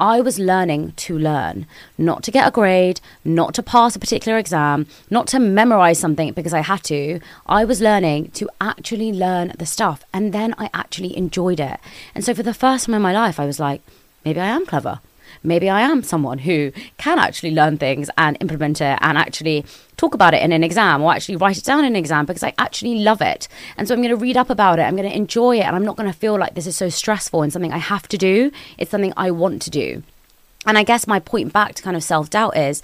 I 0.00 0.20
was 0.20 0.38
learning 0.38 0.92
to 0.96 1.16
learn, 1.16 1.66
not 1.96 2.22
to 2.24 2.30
get 2.30 2.48
a 2.48 2.50
grade, 2.50 3.00
not 3.24 3.54
to 3.54 3.62
pass 3.62 3.94
a 3.94 4.00
particular 4.00 4.38
exam, 4.38 4.86
not 5.08 5.26
to 5.28 5.38
memorize 5.38 5.98
something 5.98 6.32
because 6.32 6.52
I 6.52 6.60
had 6.60 6.82
to. 6.84 7.20
I 7.46 7.64
was 7.64 7.80
learning 7.80 8.32
to 8.32 8.50
actually 8.60 9.12
learn 9.12 9.52
the 9.58 9.66
stuff. 9.66 10.04
And 10.12 10.32
then 10.32 10.54
I 10.58 10.68
actually 10.74 11.16
enjoyed 11.16 11.60
it. 11.60 11.78
And 12.14 12.24
so 12.24 12.34
for 12.34 12.42
the 12.42 12.54
first 12.54 12.86
time 12.86 12.94
in 12.94 13.02
my 13.02 13.12
life, 13.12 13.38
I 13.38 13.46
was 13.46 13.60
like, 13.60 13.82
maybe 14.24 14.40
I 14.40 14.46
am 14.46 14.66
clever 14.66 15.00
maybe 15.42 15.68
I 15.68 15.80
am 15.82 16.02
someone 16.02 16.38
who 16.38 16.72
can 16.98 17.18
actually 17.18 17.50
learn 17.52 17.78
things 17.78 18.10
and 18.16 18.36
implement 18.40 18.80
it 18.80 18.98
and 19.00 19.18
actually 19.18 19.64
talk 19.96 20.14
about 20.14 20.34
it 20.34 20.42
in 20.42 20.52
an 20.52 20.64
exam 20.64 21.02
or 21.02 21.12
actually 21.12 21.36
write 21.36 21.58
it 21.58 21.64
down 21.64 21.80
in 21.80 21.86
an 21.86 21.96
exam 21.96 22.26
because 22.26 22.42
I 22.42 22.54
actually 22.58 23.00
love 23.00 23.20
it. 23.20 23.48
And 23.76 23.86
so 23.86 23.94
I'm 23.94 24.00
going 24.00 24.10
to 24.10 24.16
read 24.16 24.36
up 24.36 24.50
about 24.50 24.78
it. 24.78 24.82
I'm 24.82 24.96
going 24.96 25.08
to 25.08 25.16
enjoy 25.16 25.58
it. 25.58 25.64
And 25.64 25.76
I'm 25.76 25.84
not 25.84 25.96
going 25.96 26.10
to 26.10 26.18
feel 26.18 26.38
like 26.38 26.54
this 26.54 26.66
is 26.66 26.76
so 26.76 26.88
stressful 26.88 27.42
and 27.42 27.52
something 27.52 27.72
I 27.72 27.78
have 27.78 28.08
to 28.08 28.18
do. 28.18 28.50
It's 28.78 28.90
something 28.90 29.12
I 29.16 29.30
want 29.30 29.62
to 29.62 29.70
do. 29.70 30.02
And 30.66 30.78
I 30.78 30.82
guess 30.82 31.06
my 31.06 31.20
point 31.20 31.52
back 31.52 31.74
to 31.74 31.82
kind 31.82 31.96
of 31.96 32.02
self 32.02 32.30
doubt 32.30 32.56
is 32.56 32.82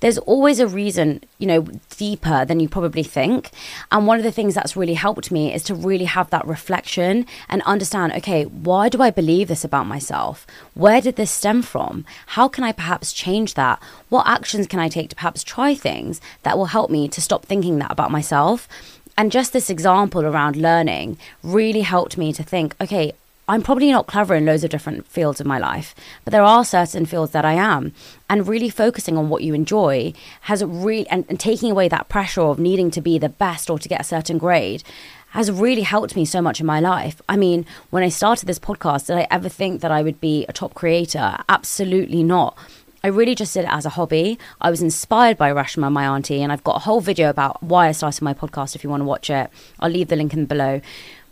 there's 0.00 0.18
always 0.18 0.60
a 0.60 0.66
reason, 0.66 1.22
you 1.38 1.46
know, 1.46 1.62
deeper 1.96 2.44
than 2.44 2.60
you 2.60 2.68
probably 2.68 3.02
think. 3.02 3.50
And 3.90 4.06
one 4.06 4.18
of 4.18 4.24
the 4.24 4.32
things 4.32 4.54
that's 4.54 4.76
really 4.76 4.94
helped 4.94 5.32
me 5.32 5.52
is 5.52 5.62
to 5.64 5.74
really 5.74 6.04
have 6.04 6.30
that 6.30 6.46
reflection 6.46 7.26
and 7.48 7.62
understand 7.62 8.12
okay, 8.12 8.44
why 8.44 8.88
do 8.88 9.02
I 9.02 9.10
believe 9.10 9.48
this 9.48 9.64
about 9.64 9.86
myself? 9.86 10.46
Where 10.74 11.00
did 11.00 11.16
this 11.16 11.30
stem 11.30 11.62
from? 11.62 12.04
How 12.26 12.48
can 12.48 12.64
I 12.64 12.72
perhaps 12.72 13.12
change 13.12 13.54
that? 13.54 13.82
What 14.08 14.26
actions 14.26 14.66
can 14.66 14.80
I 14.80 14.88
take 14.88 15.10
to 15.10 15.16
perhaps 15.16 15.42
try 15.42 15.74
things 15.74 16.20
that 16.42 16.56
will 16.56 16.66
help 16.66 16.90
me 16.90 17.08
to 17.08 17.20
stop 17.20 17.44
thinking 17.44 17.78
that 17.78 17.90
about 17.90 18.10
myself? 18.10 18.68
And 19.16 19.32
just 19.32 19.52
this 19.52 19.68
example 19.68 20.24
around 20.24 20.54
learning 20.54 21.18
really 21.42 21.80
helped 21.80 22.16
me 22.16 22.32
to 22.32 22.44
think 22.44 22.76
okay, 22.80 23.14
I'm 23.48 23.62
probably 23.62 23.90
not 23.90 24.06
clever 24.06 24.34
in 24.34 24.44
loads 24.44 24.62
of 24.62 24.70
different 24.70 25.06
fields 25.06 25.40
of 25.40 25.46
my 25.46 25.58
life, 25.58 25.94
but 26.24 26.32
there 26.32 26.42
are 26.42 26.66
certain 26.66 27.06
fields 27.06 27.32
that 27.32 27.46
I 27.46 27.54
am. 27.54 27.94
And 28.28 28.46
really 28.46 28.68
focusing 28.68 29.16
on 29.16 29.30
what 29.30 29.42
you 29.42 29.54
enjoy 29.54 30.12
has 30.42 30.62
really, 30.62 31.08
and, 31.08 31.24
and 31.30 31.40
taking 31.40 31.70
away 31.70 31.88
that 31.88 32.10
pressure 32.10 32.42
of 32.42 32.58
needing 32.58 32.90
to 32.90 33.00
be 33.00 33.18
the 33.18 33.30
best 33.30 33.70
or 33.70 33.78
to 33.78 33.88
get 33.88 34.02
a 34.02 34.04
certain 34.04 34.36
grade 34.36 34.82
has 35.30 35.50
really 35.50 35.82
helped 35.82 36.14
me 36.14 36.24
so 36.24 36.42
much 36.42 36.60
in 36.60 36.66
my 36.66 36.80
life. 36.80 37.20
I 37.28 37.36
mean, 37.36 37.64
when 37.90 38.02
I 38.02 38.08
started 38.08 38.46
this 38.46 38.58
podcast, 38.58 39.06
did 39.06 39.16
I 39.16 39.26
ever 39.30 39.48
think 39.48 39.80
that 39.80 39.90
I 39.90 40.02
would 40.02 40.20
be 40.20 40.44
a 40.46 40.52
top 40.52 40.74
creator? 40.74 41.38
Absolutely 41.48 42.22
not. 42.22 42.56
I 43.04 43.08
really 43.08 43.36
just 43.36 43.54
did 43.54 43.64
it 43.64 43.70
as 43.70 43.86
a 43.86 43.90
hobby. 43.90 44.38
I 44.60 44.70
was 44.70 44.82
inspired 44.82 45.38
by 45.38 45.52
Rashma, 45.52 45.92
my 45.92 46.06
auntie, 46.06 46.42
and 46.42 46.50
I've 46.50 46.64
got 46.64 46.76
a 46.76 46.80
whole 46.80 47.00
video 47.00 47.30
about 47.30 47.62
why 47.62 47.86
I 47.86 47.92
started 47.92 48.22
my 48.22 48.34
podcast 48.34 48.74
if 48.74 48.82
you 48.82 48.90
want 48.90 49.02
to 49.02 49.06
watch 49.06 49.30
it. 49.30 49.50
I'll 49.78 49.90
leave 49.90 50.08
the 50.08 50.16
link 50.16 50.34
in 50.34 50.46
below. 50.46 50.80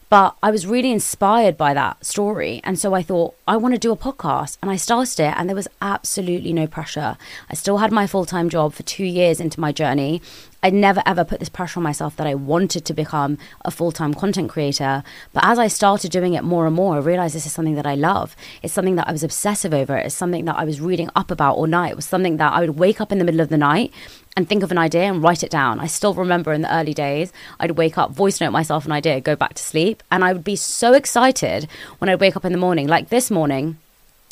But 0.08 0.36
I 0.42 0.50
was 0.50 0.66
really 0.66 0.92
inspired 0.92 1.56
by 1.56 1.74
that 1.74 2.06
story. 2.06 2.60
And 2.62 2.78
so 2.78 2.94
I 2.94 3.02
thought, 3.02 3.34
I 3.48 3.56
want 3.56 3.74
to 3.74 3.78
do 3.78 3.90
a 3.90 3.96
podcast. 3.96 4.56
And 4.62 4.70
I 4.70 4.76
started 4.76 5.20
it, 5.20 5.34
and 5.36 5.48
there 5.48 5.56
was 5.56 5.68
absolutely 5.82 6.52
no 6.52 6.66
pressure. 6.66 7.16
I 7.50 7.54
still 7.54 7.78
had 7.78 7.90
my 7.90 8.06
full 8.06 8.24
time 8.24 8.48
job 8.48 8.72
for 8.72 8.82
two 8.84 9.04
years 9.04 9.40
into 9.40 9.60
my 9.60 9.72
journey. 9.72 10.22
I 10.66 10.70
never 10.70 11.00
ever 11.06 11.24
put 11.24 11.38
this 11.38 11.48
pressure 11.48 11.78
on 11.78 11.84
myself 11.84 12.16
that 12.16 12.26
I 12.26 12.34
wanted 12.34 12.84
to 12.86 12.92
become 12.92 13.38
a 13.64 13.70
full 13.70 13.92
time 13.92 14.12
content 14.12 14.50
creator. 14.50 15.04
But 15.32 15.44
as 15.44 15.60
I 15.60 15.68
started 15.68 16.10
doing 16.10 16.34
it 16.34 16.42
more 16.42 16.66
and 16.66 16.74
more, 16.74 16.96
I 16.96 16.98
realized 16.98 17.36
this 17.36 17.46
is 17.46 17.52
something 17.52 17.76
that 17.76 17.86
I 17.86 17.94
love. 17.94 18.34
It's 18.64 18.74
something 18.74 18.96
that 18.96 19.06
I 19.06 19.12
was 19.12 19.22
obsessive 19.22 19.72
over. 19.72 19.96
It's 19.96 20.16
something 20.16 20.44
that 20.46 20.56
I 20.56 20.64
was 20.64 20.80
reading 20.80 21.08
up 21.14 21.30
about 21.30 21.54
all 21.54 21.68
night. 21.68 21.92
It 21.92 21.94
was 21.94 22.04
something 22.04 22.38
that 22.38 22.52
I 22.52 22.58
would 22.58 22.80
wake 22.80 23.00
up 23.00 23.12
in 23.12 23.18
the 23.18 23.24
middle 23.24 23.40
of 23.40 23.48
the 23.48 23.56
night 23.56 23.92
and 24.36 24.48
think 24.48 24.64
of 24.64 24.72
an 24.72 24.78
idea 24.78 25.04
and 25.04 25.22
write 25.22 25.44
it 25.44 25.52
down. 25.52 25.78
I 25.78 25.86
still 25.86 26.14
remember 26.14 26.52
in 26.52 26.62
the 26.62 26.74
early 26.74 26.94
days, 26.94 27.32
I'd 27.60 27.78
wake 27.78 27.96
up, 27.96 28.10
voice 28.10 28.40
note 28.40 28.50
myself 28.50 28.86
an 28.86 28.90
idea, 28.90 29.20
go 29.20 29.36
back 29.36 29.54
to 29.54 29.62
sleep, 29.62 30.02
and 30.10 30.24
I 30.24 30.32
would 30.32 30.42
be 30.42 30.56
so 30.56 30.94
excited 30.94 31.68
when 31.98 32.08
I'd 32.08 32.18
wake 32.18 32.34
up 32.34 32.44
in 32.44 32.50
the 32.50 32.58
morning. 32.58 32.88
Like 32.88 33.08
this 33.08 33.30
morning, 33.30 33.78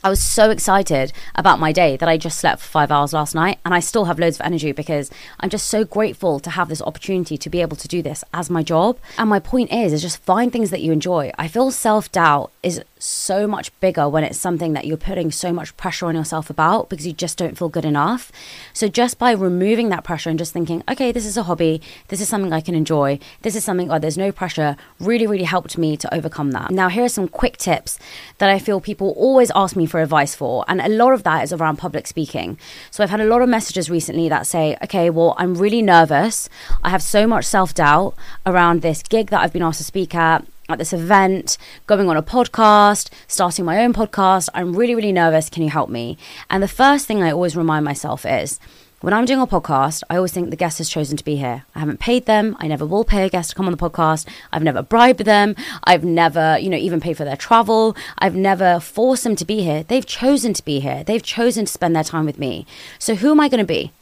I 0.04 0.10
was 0.10 0.22
so 0.22 0.50
excited 0.50 1.14
about 1.34 1.58
my 1.58 1.72
day 1.72 1.96
that 1.96 2.10
I 2.10 2.18
just 2.18 2.38
slept 2.38 2.60
for 2.60 2.68
five 2.68 2.90
hours 2.90 3.14
last 3.14 3.34
night 3.34 3.58
and 3.64 3.72
I 3.72 3.80
still 3.80 4.04
have 4.04 4.18
loads 4.18 4.38
of 4.38 4.44
energy 4.44 4.70
because 4.70 5.10
I'm 5.40 5.48
just 5.48 5.66
so 5.66 5.82
grateful 5.82 6.40
to 6.40 6.50
have 6.50 6.68
this 6.68 6.82
opportunity 6.82 7.38
to 7.38 7.48
be 7.48 7.62
able 7.62 7.78
to 7.78 7.88
do 7.88 8.02
this 8.02 8.22
as 8.34 8.50
my 8.50 8.62
job. 8.62 8.98
And 9.16 9.30
my 9.30 9.40
point 9.40 9.72
is, 9.72 9.94
is 9.94 10.02
just 10.02 10.18
find 10.18 10.52
things 10.52 10.68
that 10.68 10.82
you 10.82 10.92
enjoy. 10.92 11.32
I 11.38 11.48
feel 11.48 11.70
self 11.70 12.12
doubt 12.12 12.52
is 12.62 12.82
so 13.04 13.46
much 13.46 13.78
bigger 13.80 14.08
when 14.08 14.24
it's 14.24 14.38
something 14.38 14.72
that 14.72 14.86
you're 14.86 14.96
putting 14.96 15.30
so 15.30 15.52
much 15.52 15.76
pressure 15.76 16.06
on 16.06 16.14
yourself 16.14 16.48
about 16.48 16.88
because 16.88 17.06
you 17.06 17.12
just 17.12 17.36
don't 17.36 17.56
feel 17.56 17.68
good 17.68 17.84
enough. 17.84 18.32
So 18.72 18.88
just 18.88 19.18
by 19.18 19.32
removing 19.32 19.90
that 19.90 20.04
pressure 20.04 20.30
and 20.30 20.38
just 20.38 20.52
thinking, 20.52 20.82
okay, 20.90 21.12
this 21.12 21.26
is 21.26 21.36
a 21.36 21.44
hobby, 21.44 21.82
this 22.08 22.20
is 22.20 22.28
something 22.28 22.52
I 22.52 22.60
can 22.60 22.74
enjoy, 22.74 23.18
this 23.42 23.56
is 23.56 23.64
something 23.64 23.88
where 23.88 23.98
there's 23.98 24.18
no 24.18 24.32
pressure, 24.32 24.76
really, 24.98 25.26
really 25.26 25.44
helped 25.44 25.76
me 25.76 25.96
to 25.98 26.14
overcome 26.14 26.52
that. 26.52 26.70
Now, 26.70 26.88
here 26.88 27.04
are 27.04 27.08
some 27.08 27.28
quick 27.28 27.56
tips 27.58 27.98
that 28.38 28.50
I 28.50 28.58
feel 28.58 28.80
people 28.80 29.14
always 29.18 29.50
ask 29.54 29.76
me 29.76 29.86
for 29.86 29.93
advice 30.00 30.34
for. 30.34 30.64
And 30.68 30.80
a 30.80 30.88
lot 30.88 31.12
of 31.12 31.22
that 31.24 31.44
is 31.44 31.52
around 31.52 31.76
public 31.76 32.06
speaking. 32.06 32.58
So 32.90 33.02
I've 33.02 33.10
had 33.10 33.20
a 33.20 33.26
lot 33.26 33.42
of 33.42 33.48
messages 33.48 33.90
recently 33.90 34.28
that 34.28 34.46
say, 34.46 34.76
okay, 34.82 35.10
well, 35.10 35.34
I'm 35.38 35.54
really 35.54 35.82
nervous. 35.82 36.48
I 36.82 36.90
have 36.90 37.02
so 37.02 37.26
much 37.26 37.44
self 37.44 37.74
doubt 37.74 38.14
around 38.46 38.82
this 38.82 39.02
gig 39.02 39.30
that 39.30 39.40
I've 39.40 39.52
been 39.52 39.62
asked 39.62 39.78
to 39.78 39.84
speak 39.84 40.14
at 40.14 40.46
at 40.68 40.78
this 40.78 40.92
event, 40.92 41.58
going 41.86 42.08
on 42.08 42.16
a 42.16 42.22
podcast, 42.22 43.10
starting 43.26 43.64
my 43.64 43.84
own 43.84 43.92
podcast. 43.92 44.48
I'm 44.54 44.74
really, 44.74 44.94
really 44.94 45.12
nervous. 45.12 45.50
Can 45.50 45.62
you 45.62 45.70
help 45.70 45.90
me? 45.90 46.16
And 46.48 46.62
the 46.62 46.68
first 46.68 47.06
thing 47.06 47.22
I 47.22 47.32
always 47.32 47.54
remind 47.56 47.84
myself 47.84 48.24
is 48.24 48.58
when 49.04 49.12
I'm 49.12 49.26
doing 49.26 49.40
a 49.42 49.46
podcast, 49.46 50.02
I 50.08 50.16
always 50.16 50.32
think 50.32 50.48
the 50.48 50.56
guest 50.56 50.78
has 50.78 50.88
chosen 50.88 51.18
to 51.18 51.24
be 51.24 51.36
here. 51.36 51.66
I 51.74 51.78
haven't 51.78 52.00
paid 52.00 52.24
them. 52.24 52.56
I 52.58 52.68
never 52.68 52.86
will 52.86 53.04
pay 53.04 53.26
a 53.26 53.28
guest 53.28 53.50
to 53.50 53.56
come 53.56 53.66
on 53.66 53.72
the 53.72 53.76
podcast. 53.76 54.26
I've 54.50 54.62
never 54.62 54.80
bribed 54.82 55.26
them. 55.26 55.56
I've 55.84 56.04
never, 56.04 56.56
you 56.58 56.70
know, 56.70 56.78
even 56.78 57.02
paid 57.02 57.18
for 57.18 57.24
their 57.24 57.36
travel. 57.36 57.94
I've 58.18 58.34
never 58.34 58.80
forced 58.80 59.24
them 59.24 59.36
to 59.36 59.44
be 59.44 59.62
here. 59.62 59.82
They've 59.82 60.06
chosen 60.06 60.54
to 60.54 60.64
be 60.64 60.80
here. 60.80 61.04
They've 61.04 61.22
chosen 61.22 61.66
to 61.66 61.70
spend 61.70 61.94
their 61.94 62.02
time 62.02 62.24
with 62.24 62.38
me. 62.38 62.66
So 62.98 63.14
who 63.14 63.30
am 63.30 63.40
I 63.40 63.50
going 63.50 63.58
to 63.58 63.66
be? 63.66 63.92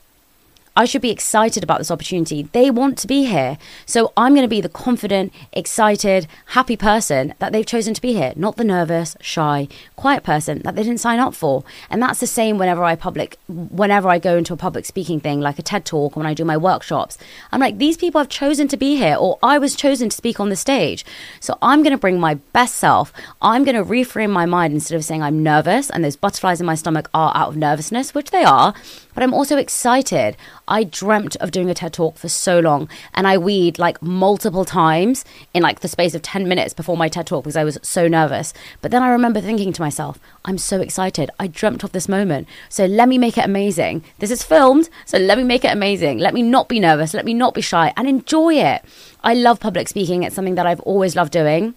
I 0.75 0.87
should 0.87 1.03
be 1.03 1.11
excited 1.11 1.63
about 1.63 1.79
this 1.79 1.91
opportunity. 1.91 2.45
They 2.53 2.71
want 2.71 2.97
to 2.99 3.07
be 3.07 3.27
here. 3.27 3.59
So 3.85 4.13
I'm 4.17 4.33
going 4.33 4.45
to 4.45 4.49
be 4.49 4.63
the 4.63 4.71
confident, 4.71 5.33
excited, 5.53 6.27
happy 6.47 6.77
person 6.77 7.35
that 7.41 7.53
they've 7.53 7.67
chosen 7.67 7.93
to 7.93 8.01
be 8.01 8.15
here, 8.15 8.33
not 8.37 8.57
the 8.57 8.65
nervous, 8.65 9.15
shy, 9.21 9.69
quiet 9.97 10.23
person 10.23 10.63
that 10.63 10.75
they 10.75 10.83
didn't 10.83 11.01
sign 11.01 11.19
up 11.19 11.35
for. 11.35 11.63
And 11.91 12.01
that's 12.01 12.21
the 12.21 12.27
same 12.27 12.57
whenever 12.57 12.83
I 12.85 12.97
public 12.97 13.37
whenever 13.49 14.09
I 14.09 14.19
go 14.19 14.37
into 14.37 14.55
a 14.55 14.57
public 14.57 14.87
speaking 14.87 15.21
thing 15.21 15.41
like 15.41 15.59
a 15.59 15.63
TED 15.63 15.85
talk 15.85 16.17
when 16.17 16.27
I 16.27 16.33
do 16.33 16.45
my 16.45 16.57
workshops. 16.57 17.19
I'm 17.51 17.61
like 17.61 17.77
these 17.77 17.99
people 17.99 18.21
have 18.21 18.31
chosen 18.31 18.67
to 18.69 18.77
be 18.79 18.97
here 18.97 19.17
or 19.17 19.39
I 19.43 19.59
was 19.59 19.77
chosen 19.77 20.09
to 20.09 20.17
speak 20.17 20.41
on 20.41 20.49
the 20.49 20.57
stage. 20.57 21.05
So 21.41 21.59
I'm 21.61 21.83
going 21.83 21.93
to 21.93 21.99
bring 21.99 22.19
my 22.19 22.35
best 22.55 22.77
self. 22.77 23.13
I'm 23.43 23.65
going 23.65 23.77
to 23.77 23.85
reframe 23.85 24.31
my 24.31 24.47
mind 24.47 24.73
instead 24.73 24.97
of 24.97 25.05
saying 25.05 25.23
I'm 25.23 25.43
nervous 25.43 25.91
and 25.91 26.03
those 26.03 26.17
butterflies 26.17 26.61
in 26.61 26.67
my 26.67 26.77
stomach 26.77 27.11
are 27.13 27.33
out 27.35 27.49
of 27.49 27.57
nervousness, 27.57 28.15
which 28.15 28.31
they 28.31 28.45
are 28.45 28.73
but 29.15 29.23
I'm 29.23 29.35
also 29.35 29.57
excited. 29.57 30.37
I 30.69 30.85
dreamt 30.85 31.37
of 31.37 31.51
doing 31.51 31.71
a 31.71 31.75
TED 31.75 31.93
talk 31.93 32.17
for 32.17 32.29
so 32.29 32.61
long 32.61 32.89
and 33.15 33.27
I 33.27 33.39
weed 33.39 33.79
like 33.79 34.03
multiple 34.03 34.65
times 34.65 35.25
in 35.53 35.63
like 35.63 35.81
the 35.81 35.89
space 35.89 36.15
of 36.15 36.23
10 36.23 36.49
minutes 36.49 36.75
before 36.75 36.97
my 36.97 37.09
TED 37.09 37.27
talk 37.27 37.45
because 37.45 37.57
I 37.57 37.65
was 37.65 37.79
so 37.83 38.09
nervous. 38.09 38.53
But 38.81 38.91
then 38.91 39.03
I 39.03 39.09
remember 39.09 39.41
thinking 39.41 39.73
to 39.73 39.83
myself, 39.83 40.19
I'm 40.45 40.59
so 40.59 40.81
excited. 40.81 41.31
I 41.39 41.47
dreamt 41.47 41.85
of 41.85 41.93
this 41.93 42.09
moment. 42.09 42.49
So 42.69 42.87
let 42.87 43.09
me 43.09 43.19
make 43.19 43.39
it 43.39 43.45
amazing. 43.45 44.05
This 44.19 44.31
is 44.31 44.43
filmed, 44.43 44.89
so 45.05 45.19
let 45.19 45.39
me 45.39 45.45
make 45.45 45.65
it 45.65 45.73
amazing. 45.73 46.19
Let 46.19 46.35
me 46.35 46.43
not 46.43 46.69
be 46.69 46.81
nervous. 46.81 47.15
Let 47.15 47.25
me 47.25 47.35
not 47.35 47.55
be 47.55 47.61
shy 47.61 47.93
and 47.97 48.09
enjoy 48.09 48.55
it. 48.55 48.83
I 49.23 49.35
love 49.35 49.61
public 49.61 49.89
speaking. 49.89 50.23
It's 50.23 50.35
something 50.35 50.57
that 50.57 50.67
I've 50.67 50.81
always 50.81 51.15
loved 51.15 51.33
doing. 51.33 51.75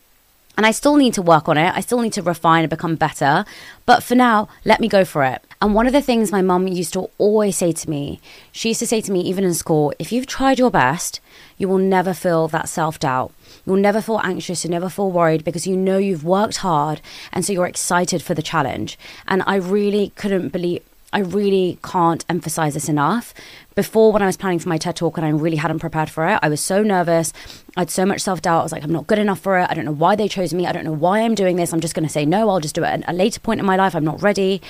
And 0.58 0.65
I 0.65 0.72
still 0.72 0.96
need 0.96 1.13
to 1.15 1.22
work 1.22 1.50
on 1.50 1.58
it. 1.58 1.74
I 1.75 1.82
still 1.82 2.00
need 2.00 2.13
to 2.13 2.22
refine 2.22 2.63
and 2.63 2.70
become 2.70 2.96
better. 2.96 3.46
But 3.86 4.04
for 4.04 4.15
now, 4.15 4.48
let 4.63 4.80
me 4.80 4.88
go 4.88 5.04
for 5.04 5.24
it. 5.24 5.45
And 5.62 5.74
one 5.74 5.88
of 5.88 5.94
the 5.94 6.02
things 6.02 6.32
my 6.32 6.42
mum 6.42 6.68
used 6.68 6.94
to 6.94 7.10
always 7.18 7.58
say 7.58 7.72
to 7.72 7.90
me, 7.90 8.20
she 8.52 8.70
used 8.70 8.80
to 8.82 8.88
say 8.88 9.02
to 9.02 9.12
me, 9.12 9.22
even 9.22 9.44
in 9.44 9.54
school, 9.54 9.94
if 10.00 10.12
you've 10.12 10.28
tried 10.28 10.60
your 10.60 10.72
best, 10.72 11.20
you 11.58 11.68
will 11.68 11.78
never 11.78 12.14
feel 12.14 12.48
that 12.50 12.70
self 12.70 13.00
doubt. 13.00 13.32
You'll 13.66 13.78
never 13.78 14.02
feel 14.02 14.20
anxious, 14.24 14.64
you'll 14.64 14.72
never 14.72 14.90
feel 14.90 15.12
worried 15.12 15.44
because 15.44 15.66
you 15.66 15.76
know 15.76 15.98
you've 15.98 16.24
worked 16.24 16.58
hard 16.58 17.02
and 17.32 17.44
so 17.44 17.54
you're 17.54 17.66
excited 17.66 18.22
for 18.22 18.34
the 18.34 18.42
challenge. 18.42 18.98
And 19.28 19.44
I 19.48 19.56
really 19.56 20.12
couldn't 20.16 20.50
believe 20.50 20.84
I 21.16 21.20
really 21.20 21.80
can't 21.82 22.26
emphasize 22.28 22.74
this 22.74 22.90
enough. 22.90 23.34
Before, 23.74 24.12
when 24.12 24.22
I 24.22 24.26
was 24.26 24.36
planning 24.36 24.60
for 24.60 24.68
my 24.68 24.78
TED 24.78 24.98
talk 24.98 25.18
and 25.18 25.26
I 25.26 25.30
really 25.30 25.56
hadn't 25.56 25.80
prepared 25.80 26.10
for 26.10 26.28
it, 26.28 26.38
I 26.44 26.50
was 26.50 26.60
so 26.60 26.84
nervous. 26.84 27.32
I 27.78 27.82
had 27.82 27.90
so 27.90 28.06
much 28.06 28.20
self 28.20 28.42
doubt. 28.42 28.60
I 28.60 28.64
was 28.64 28.74
like, 28.74 28.84
I'm 28.84 28.92
not 28.92 29.08
good 29.08 29.20
enough 29.20 29.40
for 29.40 29.58
it. 29.58 29.68
I 29.70 29.74
don't 29.76 29.86
know 29.86 29.94
why 29.94 30.18
they 30.18 30.28
chose 30.28 30.54
me. 30.54 30.68
I 30.68 30.74
don't 30.74 30.84
know 30.84 30.92
why 30.92 31.22
I'm 31.22 31.34
doing 31.34 31.56
this. 31.56 31.72
I'm 31.72 31.80
just 31.80 31.96
going 31.96 32.06
to 32.06 32.12
say 32.12 32.26
no. 32.26 32.50
I'll 32.50 32.60
just 32.60 32.76
do 32.76 32.84
it 32.84 32.88
at 32.88 33.04
a 33.08 33.14
later 33.14 33.40
point 33.40 33.62
in 33.62 33.66
my 33.66 33.78
life. 33.78 33.96
I'm 33.96 34.04
not 34.04 34.22
ready. 34.22 34.62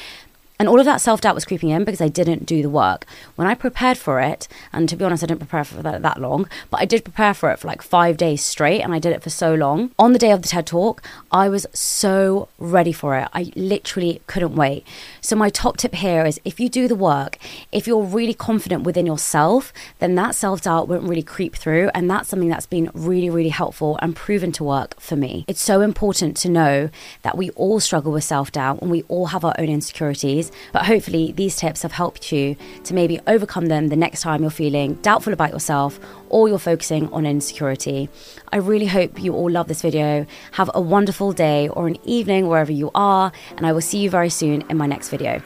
And 0.57 0.69
all 0.69 0.79
of 0.79 0.85
that 0.85 1.01
self 1.01 1.21
doubt 1.21 1.35
was 1.35 1.45
creeping 1.45 1.69
in 1.69 1.83
because 1.83 2.01
I 2.01 2.07
didn't 2.07 2.45
do 2.45 2.61
the 2.61 2.69
work. 2.69 3.05
When 3.35 3.47
I 3.47 3.55
prepared 3.55 3.97
for 3.97 4.19
it, 4.21 4.47
and 4.71 4.87
to 4.87 4.95
be 4.95 5.03
honest, 5.03 5.23
I 5.23 5.27
didn't 5.27 5.39
prepare 5.39 5.63
for 5.63 5.81
that, 5.81 6.01
that 6.01 6.21
long, 6.21 6.47
but 6.69 6.79
I 6.79 6.85
did 6.85 7.03
prepare 7.03 7.33
for 7.33 7.51
it 7.51 7.59
for 7.59 7.67
like 7.67 7.81
five 7.81 8.17
days 8.17 8.43
straight, 8.43 8.81
and 8.81 8.93
I 8.93 8.99
did 8.99 9.13
it 9.13 9.21
for 9.21 9.29
so 9.29 9.53
long. 9.53 9.91
On 9.99 10.13
the 10.13 10.19
day 10.19 10.31
of 10.31 10.41
the 10.41 10.47
TED 10.47 10.67
Talk, 10.67 11.01
I 11.31 11.49
was 11.49 11.65
so 11.73 12.47
ready 12.57 12.93
for 12.93 13.17
it. 13.17 13.27
I 13.33 13.51
literally 13.55 14.21
couldn't 14.27 14.55
wait. 14.55 14.85
So, 15.19 15.35
my 15.35 15.49
top 15.49 15.77
tip 15.77 15.95
here 15.95 16.25
is 16.25 16.39
if 16.45 16.59
you 16.59 16.69
do 16.69 16.87
the 16.87 16.95
work, 16.95 17.37
if 17.71 17.87
you're 17.87 18.03
really 18.03 18.33
confident 18.33 18.83
within 18.83 19.05
yourself, 19.05 19.73
then 19.99 20.15
that 20.15 20.35
self 20.35 20.61
doubt 20.61 20.87
won't 20.87 21.03
really 21.03 21.23
creep 21.23 21.55
through. 21.55 21.89
And 21.93 22.09
that's 22.09 22.29
something 22.29 22.49
that's 22.49 22.65
been 22.65 22.91
really, 22.93 23.29
really 23.29 23.49
helpful 23.49 23.99
and 24.01 24.15
proven 24.15 24.51
to 24.53 24.63
work 24.63 24.99
for 24.99 25.15
me. 25.17 25.43
It's 25.47 25.61
so 25.61 25.81
important 25.81 26.37
to 26.37 26.49
know 26.49 26.89
that 27.23 27.37
we 27.37 27.49
all 27.51 27.79
struggle 27.79 28.13
with 28.13 28.23
self 28.23 28.51
doubt 28.53 28.81
and 28.81 28.89
we 28.89 29.03
all 29.03 29.27
have 29.27 29.43
our 29.43 29.55
own 29.59 29.69
insecurities 29.69 30.44
but 30.71 30.85
hopefully 30.85 31.31
these 31.31 31.55
tips 31.55 31.81
have 31.81 31.91
helped 31.91 32.31
you 32.31 32.55
to 32.83 32.93
maybe 32.93 33.19
overcome 33.27 33.67
them 33.67 33.87
the 33.87 33.95
next 33.95 34.21
time 34.21 34.41
you're 34.41 34.51
feeling 34.51 34.95
doubtful 34.95 35.33
about 35.33 35.51
yourself 35.51 35.99
or 36.29 36.47
you're 36.47 36.59
focusing 36.59 37.11
on 37.13 37.25
insecurity. 37.25 38.09
I 38.51 38.57
really 38.57 38.87
hope 38.87 39.21
you 39.21 39.33
all 39.33 39.49
love 39.49 39.67
this 39.67 39.81
video. 39.81 40.25
Have 40.53 40.69
a 40.73 40.81
wonderful 40.81 41.31
day 41.31 41.67
or 41.69 41.87
an 41.87 41.97
evening 42.03 42.47
wherever 42.47 42.71
you 42.71 42.91
are, 42.95 43.31
and 43.57 43.65
I 43.65 43.71
will 43.71 43.81
see 43.81 43.99
you 43.99 44.09
very 44.09 44.29
soon 44.29 44.63
in 44.69 44.77
my 44.77 44.85
next 44.85 45.09
video. 45.09 45.41